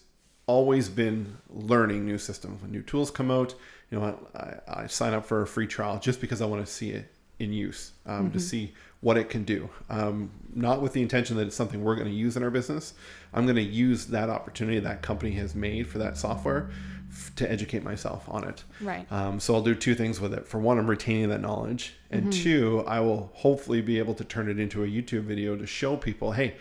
always 0.47 0.89
been 0.89 1.37
learning 1.49 2.05
new 2.05 2.19
systems. 2.19 2.63
When 2.63 2.71
new 2.71 2.83
tools 2.83 3.11
come 3.11 3.31
out, 3.31 3.55
you 3.91 3.99
know, 3.99 4.19
I, 4.35 4.83
I 4.83 4.87
sign 4.87 5.15
up 5.15 5.25
for 5.25 5.43
a 5.43 5.47
free 5.47 5.67
trial 5.67 5.99
just 5.99 6.21
because 6.21 6.41
I 6.43 6.47
want 6.47 6.65
to 6.65 6.71
see 6.71 6.91
it 6.91 7.13
in 7.39 7.53
use 7.53 7.93
um, 8.07 8.25
mm-hmm. 8.25 8.33
to 8.33 8.41
see 8.41 8.75
what 9.03 9.19
it 9.19 9.29
can 9.29 9.45
do. 9.45 9.69
Um, 9.91 10.31
not 10.55 10.81
with 10.81 10.93
the 10.95 11.03
intention 11.03 11.37
that 11.37 11.47
it's 11.47 11.57
something 11.57 11.83
we're 11.83 11.97
going 11.97 12.09
to 12.09 12.15
use 12.15 12.37
in 12.37 12.43
our 12.43 12.51
business. 12.51 12.95
I'm 13.35 13.45
going 13.45 13.57
to 13.57 13.63
use 13.63 14.07
that 14.07 14.31
opportunity 14.31 14.79
that 14.81 15.03
company 15.03 15.33
has 15.33 15.55
made 15.55 15.87
for 15.89 15.99
that 15.99 16.17
software 16.17 16.71
f- 17.11 17.35
to 17.37 17.51
educate 17.51 17.83
myself 17.83 18.25
on 18.29 18.45
it. 18.45 18.65
Right. 18.81 19.11
Um, 19.11 19.41
so 19.41 19.55
I'll 19.55 19.63
do 19.63 19.75
two 19.75 19.95
things 19.95 20.21
with 20.21 20.33
it. 20.33 20.47
For 20.47 20.59
one, 20.59 20.79
I'm 20.79 20.89
retaining 20.89 21.31
that 21.31 21.41
knowledge, 21.41 21.95
and 22.11 22.27
mm-hmm. 22.27 22.43
two, 22.43 22.85
I 22.87 23.01
will 23.01 23.31
hopefully 23.35 23.83
be 23.83 23.99
able 23.99 24.15
to 24.15 24.25
turn 24.25 24.49
it 24.49 24.59
into 24.59 24.85
a 24.85 24.87
YouTube 24.87 25.23
video 25.23 25.57
to 25.57 25.67
show 25.67 25.97
people, 25.97 26.33
hey 26.33 26.55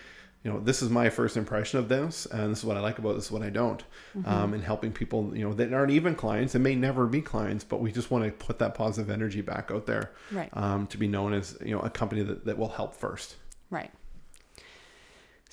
you 0.44 0.52
know, 0.52 0.60
this 0.60 0.82
is 0.82 0.90
my 0.90 1.10
first 1.10 1.38
impression 1.38 1.78
of 1.78 1.88
this, 1.88 2.26
and 2.26 2.52
this 2.52 2.60
is 2.60 2.66
what 2.66 2.76
I 2.76 2.80
like 2.80 2.98
about 2.98 3.14
this, 3.14 3.30
what 3.30 3.44
I 3.44 3.52
don't, 3.52 3.84
mm-hmm. 4.18 4.28
um, 4.28 4.54
and 4.56 4.64
helping 4.64 4.92
people, 4.92 5.36
you 5.38 5.48
know, 5.48 5.54
that 5.54 5.72
aren't 5.72 5.92
even 5.92 6.16
clients 6.16 6.56
and 6.56 6.64
may 6.64 6.74
never 6.74 7.06
be 7.06 7.22
clients, 7.22 7.64
but 7.64 7.80
we 7.80 7.92
just 7.92 8.10
want 8.10 8.26
to 8.26 8.32
put 8.32 8.58
that 8.60 8.74
positive 8.74 9.12
energy 9.12 9.42
back 9.42 9.70
out 9.72 9.86
there, 9.86 10.12
right? 10.32 10.50
Um, 10.54 10.88
to 10.88 10.98
be 10.98 11.08
known 11.08 11.34
as, 11.34 11.58
you 11.64 11.76
know, 11.76 11.82
a 11.82 11.92
company 11.92 12.24
that, 12.24 12.46
that 12.46 12.58
will 12.58 12.70
help 12.70 12.96
first, 12.96 13.36
right? 13.70 13.92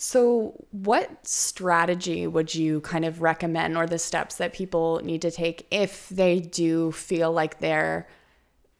So, 0.00 0.54
what 0.70 1.26
strategy 1.26 2.26
would 2.26 2.54
you 2.54 2.80
kind 2.80 3.04
of 3.04 3.20
recommend, 3.20 3.76
or 3.76 3.86
the 3.86 3.98
steps 3.98 4.36
that 4.36 4.54
people 4.54 5.00
need 5.04 5.20
to 5.22 5.30
take 5.30 5.66
if 5.70 6.08
they 6.08 6.38
do 6.38 6.92
feel 6.92 7.30
like 7.32 7.58
their 7.58 8.08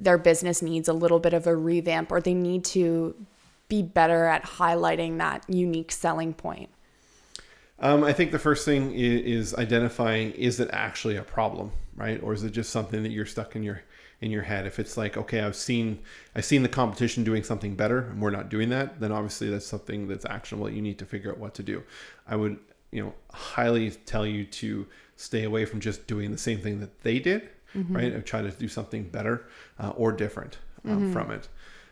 their 0.00 0.16
business 0.16 0.62
needs 0.62 0.88
a 0.88 0.92
little 0.92 1.18
bit 1.18 1.34
of 1.34 1.46
a 1.46 1.56
revamp, 1.56 2.12
or 2.12 2.20
they 2.20 2.34
need 2.34 2.64
to 2.66 3.14
be 3.68 3.82
better 3.82 4.24
at 4.24 4.44
highlighting 4.44 5.18
that 5.18 5.44
unique 5.48 5.92
selling 5.92 6.34
point? 6.34 6.70
Um, 7.80 8.02
I 8.02 8.12
think 8.12 8.32
the 8.32 8.38
first 8.38 8.64
thing 8.64 8.92
is, 8.92 9.52
is, 9.52 9.54
identifying 9.54 10.32
is 10.32 10.58
it 10.58 10.68
actually 10.72 11.16
a 11.16 11.22
problem, 11.22 11.70
right, 11.94 12.20
or 12.22 12.32
is 12.32 12.42
it 12.42 12.50
just 12.50 12.70
something 12.70 13.02
that 13.04 13.10
you're 13.10 13.26
stuck 13.26 13.54
in 13.54 13.62
your 13.62 13.82
in 14.20 14.32
your 14.32 14.42
head? 14.42 14.66
If 14.66 14.80
it's 14.80 14.96
like, 14.96 15.16
okay, 15.16 15.40
I've 15.40 15.54
seen 15.54 16.00
I've 16.34 16.44
seen 16.44 16.62
the 16.62 16.68
competition 16.68 17.22
doing 17.22 17.44
something 17.44 17.76
better, 17.76 18.00
and 18.00 18.20
we're 18.20 18.30
not 18.30 18.48
doing 18.48 18.70
that, 18.70 18.98
then 18.98 19.12
obviously 19.12 19.48
that's 19.48 19.66
something 19.66 20.08
that's 20.08 20.24
actionable. 20.24 20.68
You 20.68 20.82
need 20.82 20.98
to 20.98 21.06
figure 21.06 21.30
out 21.30 21.38
what 21.38 21.54
to 21.54 21.62
do. 21.62 21.84
I 22.26 22.34
would, 22.34 22.58
you 22.90 23.04
know, 23.04 23.14
highly 23.32 23.92
tell 23.92 24.26
you 24.26 24.44
to 24.44 24.86
stay 25.14 25.44
away 25.44 25.64
from 25.64 25.78
just 25.78 26.08
doing 26.08 26.32
the 26.32 26.38
same 26.38 26.58
thing 26.60 26.80
that 26.80 27.02
they 27.02 27.20
did 27.20 27.48
mm-hmm. 27.74 27.96
right? 27.96 28.12
Of 28.12 28.24
try 28.24 28.42
to 28.42 28.50
do 28.50 28.68
something 28.68 29.04
better 29.04 29.46
uh, 29.78 29.90
or 29.90 30.12
different 30.12 30.58
um, 30.84 30.90
mm-hmm. 30.90 31.12
from 31.12 31.30
it. 31.30 31.48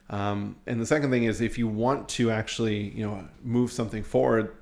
Um, 0.09 0.57
and 0.67 0.81
the 0.81 0.87
second 0.87 1.11
thing 1.11 1.25
is 1.25 1.41
if 1.41 1.59
you 1.59 1.67
want 1.67 2.09
to 2.11 2.31
actually, 2.31 2.91
you 2.91 3.05
know, 3.05 3.27
move 3.43 3.73
something 3.73 4.03
forward, 4.03 4.57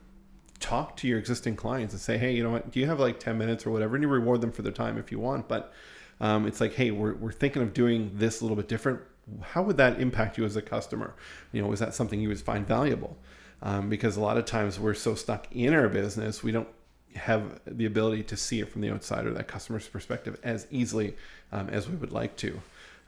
talk 0.60 0.96
to 0.96 1.08
your 1.08 1.18
existing 1.18 1.56
clients 1.56 1.92
and 1.92 2.00
say, 2.00 2.16
hey, 2.16 2.32
you 2.32 2.42
know 2.42 2.50
what, 2.50 2.70
do 2.70 2.80
you 2.80 2.86
have 2.86 2.98
like 2.98 3.20
10 3.20 3.36
minutes 3.36 3.66
or 3.66 3.70
whatever? 3.70 3.96
And 3.96 4.02
you 4.02 4.08
reward 4.08 4.40
them 4.40 4.52
for 4.52 4.62
their 4.62 4.72
time 4.72 4.96
if 4.96 5.12
you 5.12 5.18
want. 5.18 5.48
But 5.48 5.72
um, 6.20 6.46
it's 6.46 6.60
like, 6.60 6.74
hey, 6.74 6.90
we're, 6.90 7.14
we're 7.14 7.32
thinking 7.32 7.60
of 7.62 7.74
doing 7.74 8.12
this 8.14 8.40
a 8.40 8.44
little 8.44 8.56
bit 8.56 8.68
different. 8.68 9.00
How 9.40 9.62
would 9.62 9.76
that 9.76 10.00
impact 10.00 10.38
you 10.38 10.44
as 10.44 10.56
a 10.56 10.62
customer? 10.62 11.14
You 11.52 11.62
know, 11.62 11.72
is 11.72 11.80
that 11.80 11.94
something 11.94 12.20
you 12.20 12.28
would 12.28 12.40
find 12.40 12.66
valuable? 12.66 13.18
Um, 13.62 13.88
because 13.88 14.16
a 14.16 14.20
lot 14.20 14.36
of 14.36 14.44
times 14.44 14.78
we're 14.78 14.94
so 14.94 15.14
stuck 15.14 15.46
in 15.50 15.74
our 15.74 15.88
business, 15.88 16.42
we 16.42 16.52
don't 16.52 16.68
have 17.14 17.60
the 17.66 17.86
ability 17.86 18.22
to 18.24 18.36
see 18.36 18.60
it 18.60 18.68
from 18.68 18.80
the 18.80 18.90
outside 18.90 19.26
or 19.26 19.32
that 19.32 19.48
customer's 19.48 19.88
perspective 19.88 20.38
as 20.42 20.66
easily 20.70 21.16
um, 21.52 21.68
as 21.68 21.88
we 21.88 21.96
would 21.96 22.12
like 22.12 22.36
to. 22.36 22.60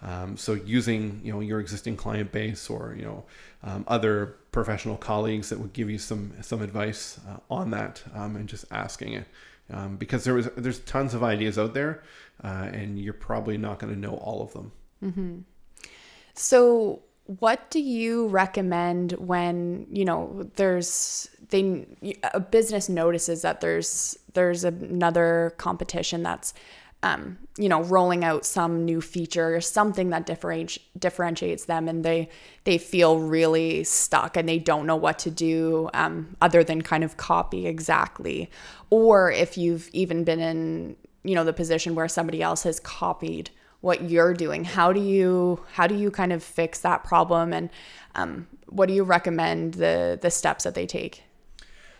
Um, 0.02 0.36
so 0.36 0.52
using 0.52 1.20
you 1.24 1.32
know 1.32 1.40
your 1.40 1.58
existing 1.60 1.96
client 1.96 2.30
base 2.32 2.68
or 2.68 2.94
you 2.96 3.04
know 3.04 3.24
um, 3.62 3.84
other 3.88 4.36
professional 4.52 4.96
colleagues 4.96 5.48
that 5.48 5.58
would 5.58 5.72
give 5.72 5.90
you 5.90 5.98
some 5.98 6.32
some 6.42 6.62
advice 6.62 7.18
uh, 7.28 7.38
on 7.50 7.70
that 7.70 8.02
um, 8.14 8.36
and 8.36 8.48
just 8.48 8.66
asking 8.70 9.14
it 9.14 9.26
um, 9.72 9.96
because 9.96 10.24
there 10.24 10.34
was 10.34 10.48
there's 10.56 10.80
tons 10.80 11.14
of 11.14 11.24
ideas 11.24 11.58
out 11.58 11.74
there 11.74 12.02
uh, 12.44 12.68
and 12.72 12.98
you're 12.98 13.14
probably 13.14 13.56
not 13.56 13.78
going 13.78 13.92
to 13.92 13.98
know 13.98 14.16
all 14.16 14.42
of 14.42 14.52
them. 14.52 14.72
Mm-hmm. 15.02 15.38
So 16.34 17.02
what 17.24 17.70
do 17.70 17.80
you 17.80 18.28
recommend 18.28 19.12
when 19.12 19.86
you 19.90 20.04
know 20.04 20.48
there's 20.56 21.28
they 21.48 21.86
a 22.32 22.40
business 22.40 22.88
notices 22.88 23.42
that 23.42 23.60
there's 23.60 24.16
there's 24.34 24.64
another 24.64 25.54
competition 25.56 26.22
that's 26.22 26.54
um, 27.02 27.38
you 27.58 27.68
know, 27.68 27.82
rolling 27.82 28.24
out 28.24 28.44
some 28.44 28.84
new 28.84 29.00
feature 29.00 29.54
or 29.54 29.60
something 29.60 30.10
that 30.10 30.26
differenti- 30.26 30.80
differentiates 30.98 31.66
them, 31.66 31.88
and 31.88 32.04
they 32.04 32.28
they 32.64 32.78
feel 32.78 33.18
really 33.20 33.84
stuck 33.84 34.36
and 34.36 34.48
they 34.48 34.58
don't 34.58 34.86
know 34.86 34.96
what 34.96 35.18
to 35.20 35.30
do 35.30 35.88
um, 35.94 36.36
other 36.40 36.64
than 36.64 36.82
kind 36.82 37.04
of 37.04 37.16
copy 37.16 37.66
exactly. 37.66 38.50
Or 38.90 39.30
if 39.30 39.56
you've 39.56 39.88
even 39.92 40.24
been 40.24 40.40
in, 40.40 40.96
you 41.22 41.34
know, 41.34 41.44
the 41.44 41.52
position 41.52 41.94
where 41.94 42.08
somebody 42.08 42.42
else 42.42 42.62
has 42.64 42.80
copied 42.80 43.50
what 43.82 44.02
you're 44.10 44.34
doing, 44.34 44.64
how 44.64 44.92
do 44.92 45.00
you 45.00 45.60
how 45.72 45.86
do 45.86 45.94
you 45.94 46.10
kind 46.10 46.32
of 46.32 46.42
fix 46.42 46.80
that 46.80 47.04
problem, 47.04 47.52
and 47.52 47.70
um, 48.14 48.48
what 48.68 48.86
do 48.86 48.94
you 48.94 49.04
recommend 49.04 49.74
the 49.74 50.18
the 50.20 50.30
steps 50.30 50.64
that 50.64 50.74
they 50.74 50.86
take? 50.86 51.22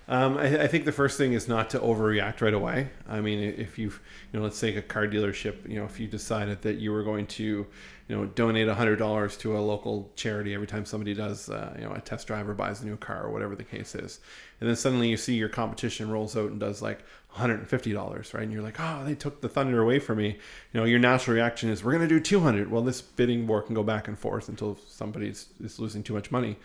Um, 0.08 0.38
I, 0.38 0.62
I, 0.62 0.66
think 0.68 0.84
the 0.84 0.92
first 0.92 1.18
thing 1.18 1.32
is 1.32 1.48
not 1.48 1.70
to 1.70 1.80
overreact 1.80 2.40
right 2.40 2.54
away. 2.54 2.90
I 3.08 3.20
mean, 3.20 3.40
if 3.40 3.76
you've, 3.76 4.00
you 4.32 4.38
know, 4.38 4.44
let's 4.44 4.56
say 4.56 4.76
a 4.76 4.82
car 4.82 5.08
dealership, 5.08 5.68
you 5.68 5.80
know, 5.80 5.84
if 5.84 5.98
you 5.98 6.06
decided 6.06 6.62
that 6.62 6.76
you 6.76 6.92
were 6.92 7.02
going 7.02 7.26
to, 7.26 7.44
you 7.44 8.16
know, 8.16 8.25
donate 8.25 8.68
hundred 8.68 8.96
dollars 8.96 9.36
to 9.38 9.58
a 9.58 9.60
local 9.60 10.12
charity 10.14 10.54
every 10.54 10.68
time 10.68 10.84
somebody 10.84 11.12
does, 11.12 11.50
uh, 11.50 11.75
you 11.76 11.84
know, 11.84 11.92
a 11.92 12.00
test 12.00 12.28
drive 12.28 12.48
or 12.48 12.54
buys 12.54 12.82
a 12.82 12.86
new 12.86 12.96
car 12.96 13.25
or 13.25 13.32
whatever 13.32 13.56
the 13.56 13.64
case 13.64 13.96
is, 13.96 14.20
and 14.60 14.68
then 14.68 14.76
suddenly 14.76 15.08
you 15.08 15.16
see 15.16 15.34
your 15.34 15.48
competition 15.48 16.08
rolls 16.08 16.36
out 16.36 16.52
and 16.52 16.60
does 16.60 16.80
like 16.80 17.00
$150, 17.34 18.34
right? 18.34 18.42
And 18.44 18.52
you're 18.52 18.62
like, 18.62 18.78
oh, 18.78 19.02
they 19.04 19.16
took 19.16 19.40
the 19.40 19.48
thunder 19.48 19.82
away 19.82 19.98
from 19.98 20.18
me. 20.18 20.38
You 20.72 20.80
know, 20.80 20.84
your 20.84 21.00
natural 21.00 21.34
reaction 21.34 21.68
is, 21.68 21.82
we're 21.82 21.92
going 21.92 22.08
to 22.08 22.14
do 22.14 22.20
200. 22.20 22.70
Well, 22.70 22.82
this 22.82 23.02
bidding 23.02 23.46
war 23.48 23.60
can 23.60 23.75
go 23.75 23.82
back 23.82 24.06
and 24.06 24.16
forth 24.16 24.48
until 24.48 24.78
somebody 24.88 25.28
is 25.28 25.78
losing 25.78 26.04
too 26.04 26.14
much 26.14 26.30
money. 26.30 26.56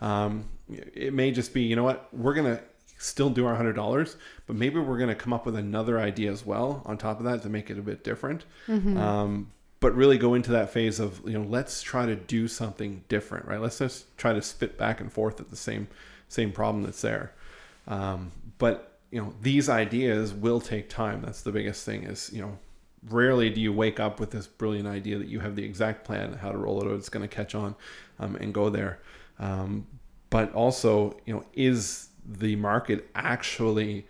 Um, 0.00 0.48
it 0.68 1.12
may 1.12 1.30
just 1.30 1.52
be, 1.52 1.62
you 1.62 1.76
know 1.76 1.82
what, 1.82 2.08
we're 2.12 2.34
going 2.34 2.56
to 2.56 2.62
still 3.00 3.30
do 3.30 3.46
our 3.46 3.54
hundred 3.54 3.74
dollars, 3.74 4.16
but 4.46 4.56
maybe 4.56 4.78
we're 4.78 4.98
going 4.98 5.08
to 5.08 5.14
come 5.14 5.32
up 5.32 5.46
with 5.46 5.56
another 5.56 5.98
idea 5.98 6.30
as 6.30 6.44
well 6.44 6.82
on 6.84 6.98
top 6.98 7.18
of 7.18 7.24
that 7.24 7.42
to 7.42 7.48
make 7.48 7.70
it 7.70 7.78
a 7.78 7.82
bit 7.82 8.04
different. 8.04 8.44
Mm-hmm. 8.68 8.96
Um, 8.96 9.52
but 9.80 9.94
really 9.94 10.18
go 10.18 10.34
into 10.34 10.52
that 10.52 10.70
phase 10.70 11.00
of 11.00 11.22
you 11.26 11.32
know 11.32 11.44
let's 11.44 11.82
try 11.82 12.06
to 12.06 12.14
do 12.14 12.46
something 12.46 13.02
different, 13.08 13.46
right? 13.46 13.60
Let's 13.60 13.78
just 13.78 14.16
try 14.18 14.32
to 14.34 14.42
spit 14.42 14.76
back 14.76 15.00
and 15.00 15.10
forth 15.10 15.40
at 15.40 15.50
the 15.50 15.56
same 15.56 15.88
same 16.28 16.52
problem 16.52 16.84
that's 16.84 17.00
there. 17.00 17.32
Um, 17.88 18.32
but 18.58 18.98
you 19.10 19.20
know 19.20 19.34
these 19.40 19.68
ideas 19.68 20.34
will 20.34 20.60
take 20.60 20.90
time. 20.90 21.22
That's 21.22 21.42
the 21.42 21.52
biggest 21.52 21.84
thing. 21.86 22.04
Is 22.04 22.30
you 22.32 22.42
know 22.42 22.58
rarely 23.08 23.48
do 23.48 23.62
you 23.62 23.72
wake 23.72 23.98
up 23.98 24.20
with 24.20 24.30
this 24.30 24.46
brilliant 24.46 24.86
idea 24.86 25.16
that 25.16 25.28
you 25.28 25.40
have 25.40 25.56
the 25.56 25.64
exact 25.64 26.04
plan 26.04 26.34
how 26.34 26.52
to 26.52 26.58
roll 26.58 26.82
it 26.82 26.86
out. 26.86 26.94
It's 26.96 27.08
going 27.08 27.26
to 27.26 27.34
catch 27.34 27.54
on 27.54 27.74
um, 28.18 28.36
and 28.36 28.52
go 28.52 28.68
there. 28.68 29.00
Um, 29.38 29.86
but 30.28 30.52
also, 30.52 31.18
you 31.26 31.34
know, 31.34 31.44
is 31.54 32.09
the 32.38 32.56
market 32.56 33.08
actually 33.14 34.06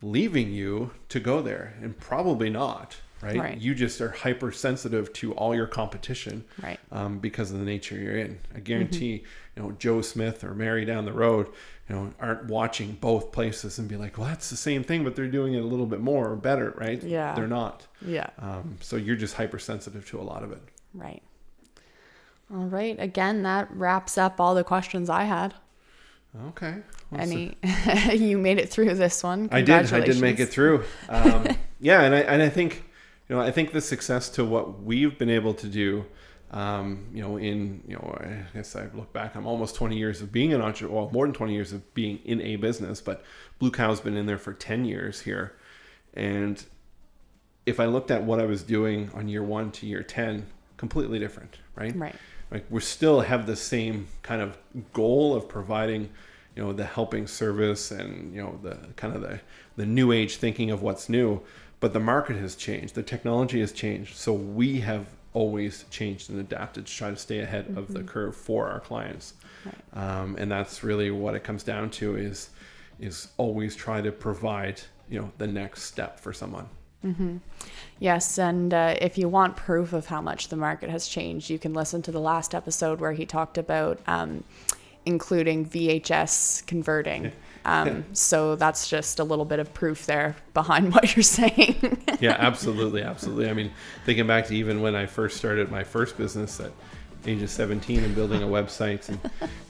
leaving 0.00 0.52
you 0.52 0.90
to 1.08 1.20
go 1.20 1.42
there 1.42 1.74
and 1.82 1.98
probably 1.98 2.48
not 2.48 2.96
right, 3.20 3.36
right. 3.36 3.58
you 3.58 3.74
just 3.74 4.00
are 4.00 4.10
hypersensitive 4.10 5.12
to 5.12 5.32
all 5.34 5.54
your 5.54 5.66
competition 5.66 6.44
right. 6.62 6.78
um, 6.92 7.18
because 7.18 7.50
of 7.50 7.58
the 7.58 7.64
nature 7.64 7.96
you're 7.96 8.16
in. 8.16 8.38
I 8.54 8.60
guarantee 8.60 9.18
mm-hmm. 9.18 9.26
you 9.56 9.62
know 9.62 9.76
joe 9.78 10.02
smith 10.02 10.44
or 10.44 10.54
mary 10.54 10.84
down 10.84 11.04
the 11.04 11.12
road 11.12 11.48
you 11.88 11.94
know 11.94 12.12
aren't 12.20 12.46
watching 12.46 12.92
both 12.92 13.32
places 13.32 13.78
and 13.78 13.88
be 13.88 13.96
like 13.96 14.18
well 14.18 14.28
that's 14.28 14.50
the 14.50 14.56
same 14.56 14.84
thing 14.84 15.04
but 15.04 15.16
they're 15.16 15.26
doing 15.26 15.54
it 15.54 15.62
a 15.62 15.66
little 15.66 15.86
bit 15.86 16.00
more 16.00 16.30
or 16.30 16.36
better 16.36 16.74
right? 16.76 17.02
Yeah. 17.02 17.34
They're 17.34 17.48
not. 17.48 17.86
Yeah. 18.02 18.30
Um, 18.38 18.76
so 18.80 18.96
you're 18.96 19.16
just 19.16 19.34
hypersensitive 19.34 20.06
to 20.10 20.20
a 20.20 20.22
lot 20.22 20.42
of 20.42 20.52
it. 20.52 20.62
Right. 20.94 21.22
All 22.54 22.66
right. 22.66 22.96
Again 22.98 23.42
that 23.42 23.68
wraps 23.72 24.16
up 24.16 24.40
all 24.40 24.54
the 24.54 24.64
questions 24.64 25.10
i 25.10 25.24
had 25.24 25.54
Okay. 26.48 26.76
Well, 27.10 27.20
Any, 27.20 27.56
you 28.12 28.38
made 28.38 28.58
it 28.58 28.68
through 28.68 28.94
this 28.94 29.22
one. 29.22 29.48
I 29.50 29.62
did. 29.62 29.92
I 29.92 30.00
did 30.00 30.20
make 30.20 30.38
it 30.38 30.46
through. 30.46 30.84
Um, 31.08 31.48
yeah, 31.80 32.02
and 32.02 32.14
I 32.14 32.20
and 32.20 32.42
I 32.42 32.48
think, 32.48 32.84
you 33.28 33.36
know, 33.36 33.42
I 33.42 33.50
think 33.50 33.72
the 33.72 33.80
success 33.80 34.28
to 34.30 34.44
what 34.44 34.82
we've 34.82 35.18
been 35.18 35.30
able 35.30 35.54
to 35.54 35.66
do, 35.66 36.04
um, 36.50 37.06
you 37.12 37.22
know, 37.22 37.38
in 37.38 37.82
you 37.88 37.94
know, 37.94 38.18
I 38.20 38.44
guess 38.54 38.76
I 38.76 38.88
look 38.94 39.12
back, 39.12 39.36
I'm 39.36 39.46
almost 39.46 39.74
20 39.74 39.96
years 39.96 40.20
of 40.20 40.30
being 40.30 40.52
an 40.52 40.60
entrepreneur, 40.60 41.02
well, 41.02 41.10
more 41.12 41.26
than 41.26 41.34
20 41.34 41.54
years 41.54 41.72
of 41.72 41.94
being 41.94 42.18
in 42.24 42.40
a 42.42 42.56
business, 42.56 43.00
but 43.00 43.24
Blue 43.58 43.70
Cow's 43.70 44.00
been 44.00 44.16
in 44.16 44.26
there 44.26 44.38
for 44.38 44.52
10 44.52 44.84
years 44.84 45.22
here, 45.22 45.54
and 46.14 46.62
if 47.64 47.80
I 47.80 47.86
looked 47.86 48.10
at 48.10 48.22
what 48.22 48.38
I 48.38 48.44
was 48.44 48.62
doing 48.62 49.10
on 49.14 49.28
year 49.28 49.42
one 49.42 49.70
to 49.72 49.86
year 49.86 50.02
10, 50.02 50.46
completely 50.76 51.18
different, 51.18 51.58
right? 51.74 51.94
Right 51.96 52.16
like 52.50 52.64
we 52.70 52.80
still 52.80 53.20
have 53.20 53.46
the 53.46 53.56
same 53.56 54.08
kind 54.22 54.40
of 54.40 54.56
goal 54.92 55.34
of 55.34 55.48
providing 55.48 56.08
you 56.56 56.62
know 56.62 56.72
the 56.72 56.84
helping 56.84 57.26
service 57.26 57.90
and 57.90 58.34
you 58.34 58.42
know 58.42 58.58
the 58.62 58.76
kind 58.96 59.14
of 59.14 59.22
the 59.22 59.40
the 59.76 59.86
new 59.86 60.12
age 60.12 60.36
thinking 60.36 60.70
of 60.70 60.82
what's 60.82 61.08
new 61.08 61.40
but 61.80 61.92
the 61.92 62.00
market 62.00 62.36
has 62.36 62.56
changed 62.56 62.94
the 62.94 63.02
technology 63.02 63.60
has 63.60 63.72
changed 63.72 64.16
so 64.16 64.32
we 64.32 64.80
have 64.80 65.06
always 65.34 65.84
changed 65.90 66.30
and 66.30 66.40
adapted 66.40 66.86
to 66.86 66.92
try 66.92 67.10
to 67.10 67.16
stay 67.16 67.38
ahead 67.40 67.66
mm-hmm. 67.66 67.78
of 67.78 67.92
the 67.92 68.00
mm-hmm. 68.00 68.08
curve 68.08 68.34
for 68.34 68.68
our 68.68 68.80
clients 68.80 69.34
right. 69.64 70.20
um, 70.20 70.34
and 70.36 70.50
that's 70.50 70.82
really 70.82 71.10
what 71.10 71.34
it 71.34 71.44
comes 71.44 71.62
down 71.62 71.88
to 71.90 72.16
is 72.16 72.50
is 72.98 73.28
always 73.36 73.76
try 73.76 74.00
to 74.00 74.10
provide 74.10 74.80
you 75.08 75.20
know 75.20 75.30
the 75.38 75.46
next 75.46 75.82
step 75.84 76.18
for 76.18 76.32
someone 76.32 76.68
Mm-hmm. 77.04 77.36
Yes, 78.00 78.38
and 78.38 78.72
uh, 78.72 78.94
if 79.00 79.18
you 79.18 79.28
want 79.28 79.56
proof 79.56 79.92
of 79.92 80.06
how 80.06 80.20
much 80.20 80.48
the 80.48 80.56
market 80.56 80.90
has 80.90 81.08
changed, 81.08 81.50
you 81.50 81.58
can 81.58 81.74
listen 81.74 82.02
to 82.02 82.12
the 82.12 82.20
last 82.20 82.54
episode 82.54 83.00
where 83.00 83.12
he 83.12 83.26
talked 83.26 83.58
about 83.58 84.00
um, 84.06 84.44
including 85.04 85.66
VHS 85.66 86.66
converting. 86.66 87.32
Um, 87.64 88.04
so 88.12 88.56
that's 88.56 88.88
just 88.88 89.18
a 89.18 89.24
little 89.24 89.44
bit 89.44 89.58
of 89.58 89.72
proof 89.74 90.06
there 90.06 90.36
behind 90.54 90.92
what 90.94 91.16
you're 91.16 91.22
saying. 91.22 91.98
yeah, 92.20 92.36
absolutely, 92.38 93.02
absolutely. 93.02 93.48
I 93.48 93.54
mean, 93.54 93.72
thinking 94.04 94.26
back 94.26 94.46
to 94.46 94.54
even 94.54 94.80
when 94.80 94.94
I 94.94 95.06
first 95.06 95.36
started 95.36 95.70
my 95.70 95.82
first 95.84 96.16
business 96.16 96.60
at 96.60 96.72
age 97.26 97.42
of 97.42 97.50
17 97.50 98.04
and 98.04 98.14
building 98.14 98.44
a 98.44 98.46
website 98.46 99.08
and 99.08 99.18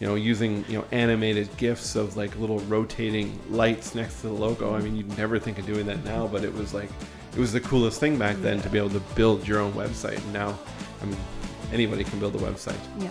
you 0.01 0.07
know 0.07 0.17
using 0.17 0.67
you 0.69 0.79
know 0.79 0.85
animated 0.93 1.49
gifs 1.57 1.97
of 1.97 2.15
like 2.15 2.37
little 2.39 2.59
rotating 2.61 3.41
lights 3.49 3.95
next 3.95 4.21
to 4.21 4.29
the 4.29 4.35
logo. 4.35 4.75
I 4.75 4.81
mean, 4.81 4.97
you'd 4.97 5.17
never 5.17 5.39
think 5.39 5.59
of 5.59 5.67
doing 5.67 5.87
that 5.87 6.05
now, 6.05 6.27
but 6.27 6.45
it 6.45 6.53
was 6.53 6.75
like 6.75 6.91
it 7.39 7.41
was 7.41 7.53
the 7.53 7.61
coolest 7.61 8.01
thing 8.01 8.19
back 8.19 8.35
then 8.39 8.61
to 8.61 8.69
be 8.69 8.79
able 8.79 8.91
to 8.91 8.99
build 9.15 9.47
your 9.47 9.61
own 9.61 9.73
website. 9.75 10.21
Now, 10.33 10.59
I 11.01 11.05
mean, 11.05 11.17
anybody 11.73 12.03
can 12.03 12.19
build 12.19 12.35
a 12.35 12.39
website. 12.39 12.81
Yeah. 12.99 13.11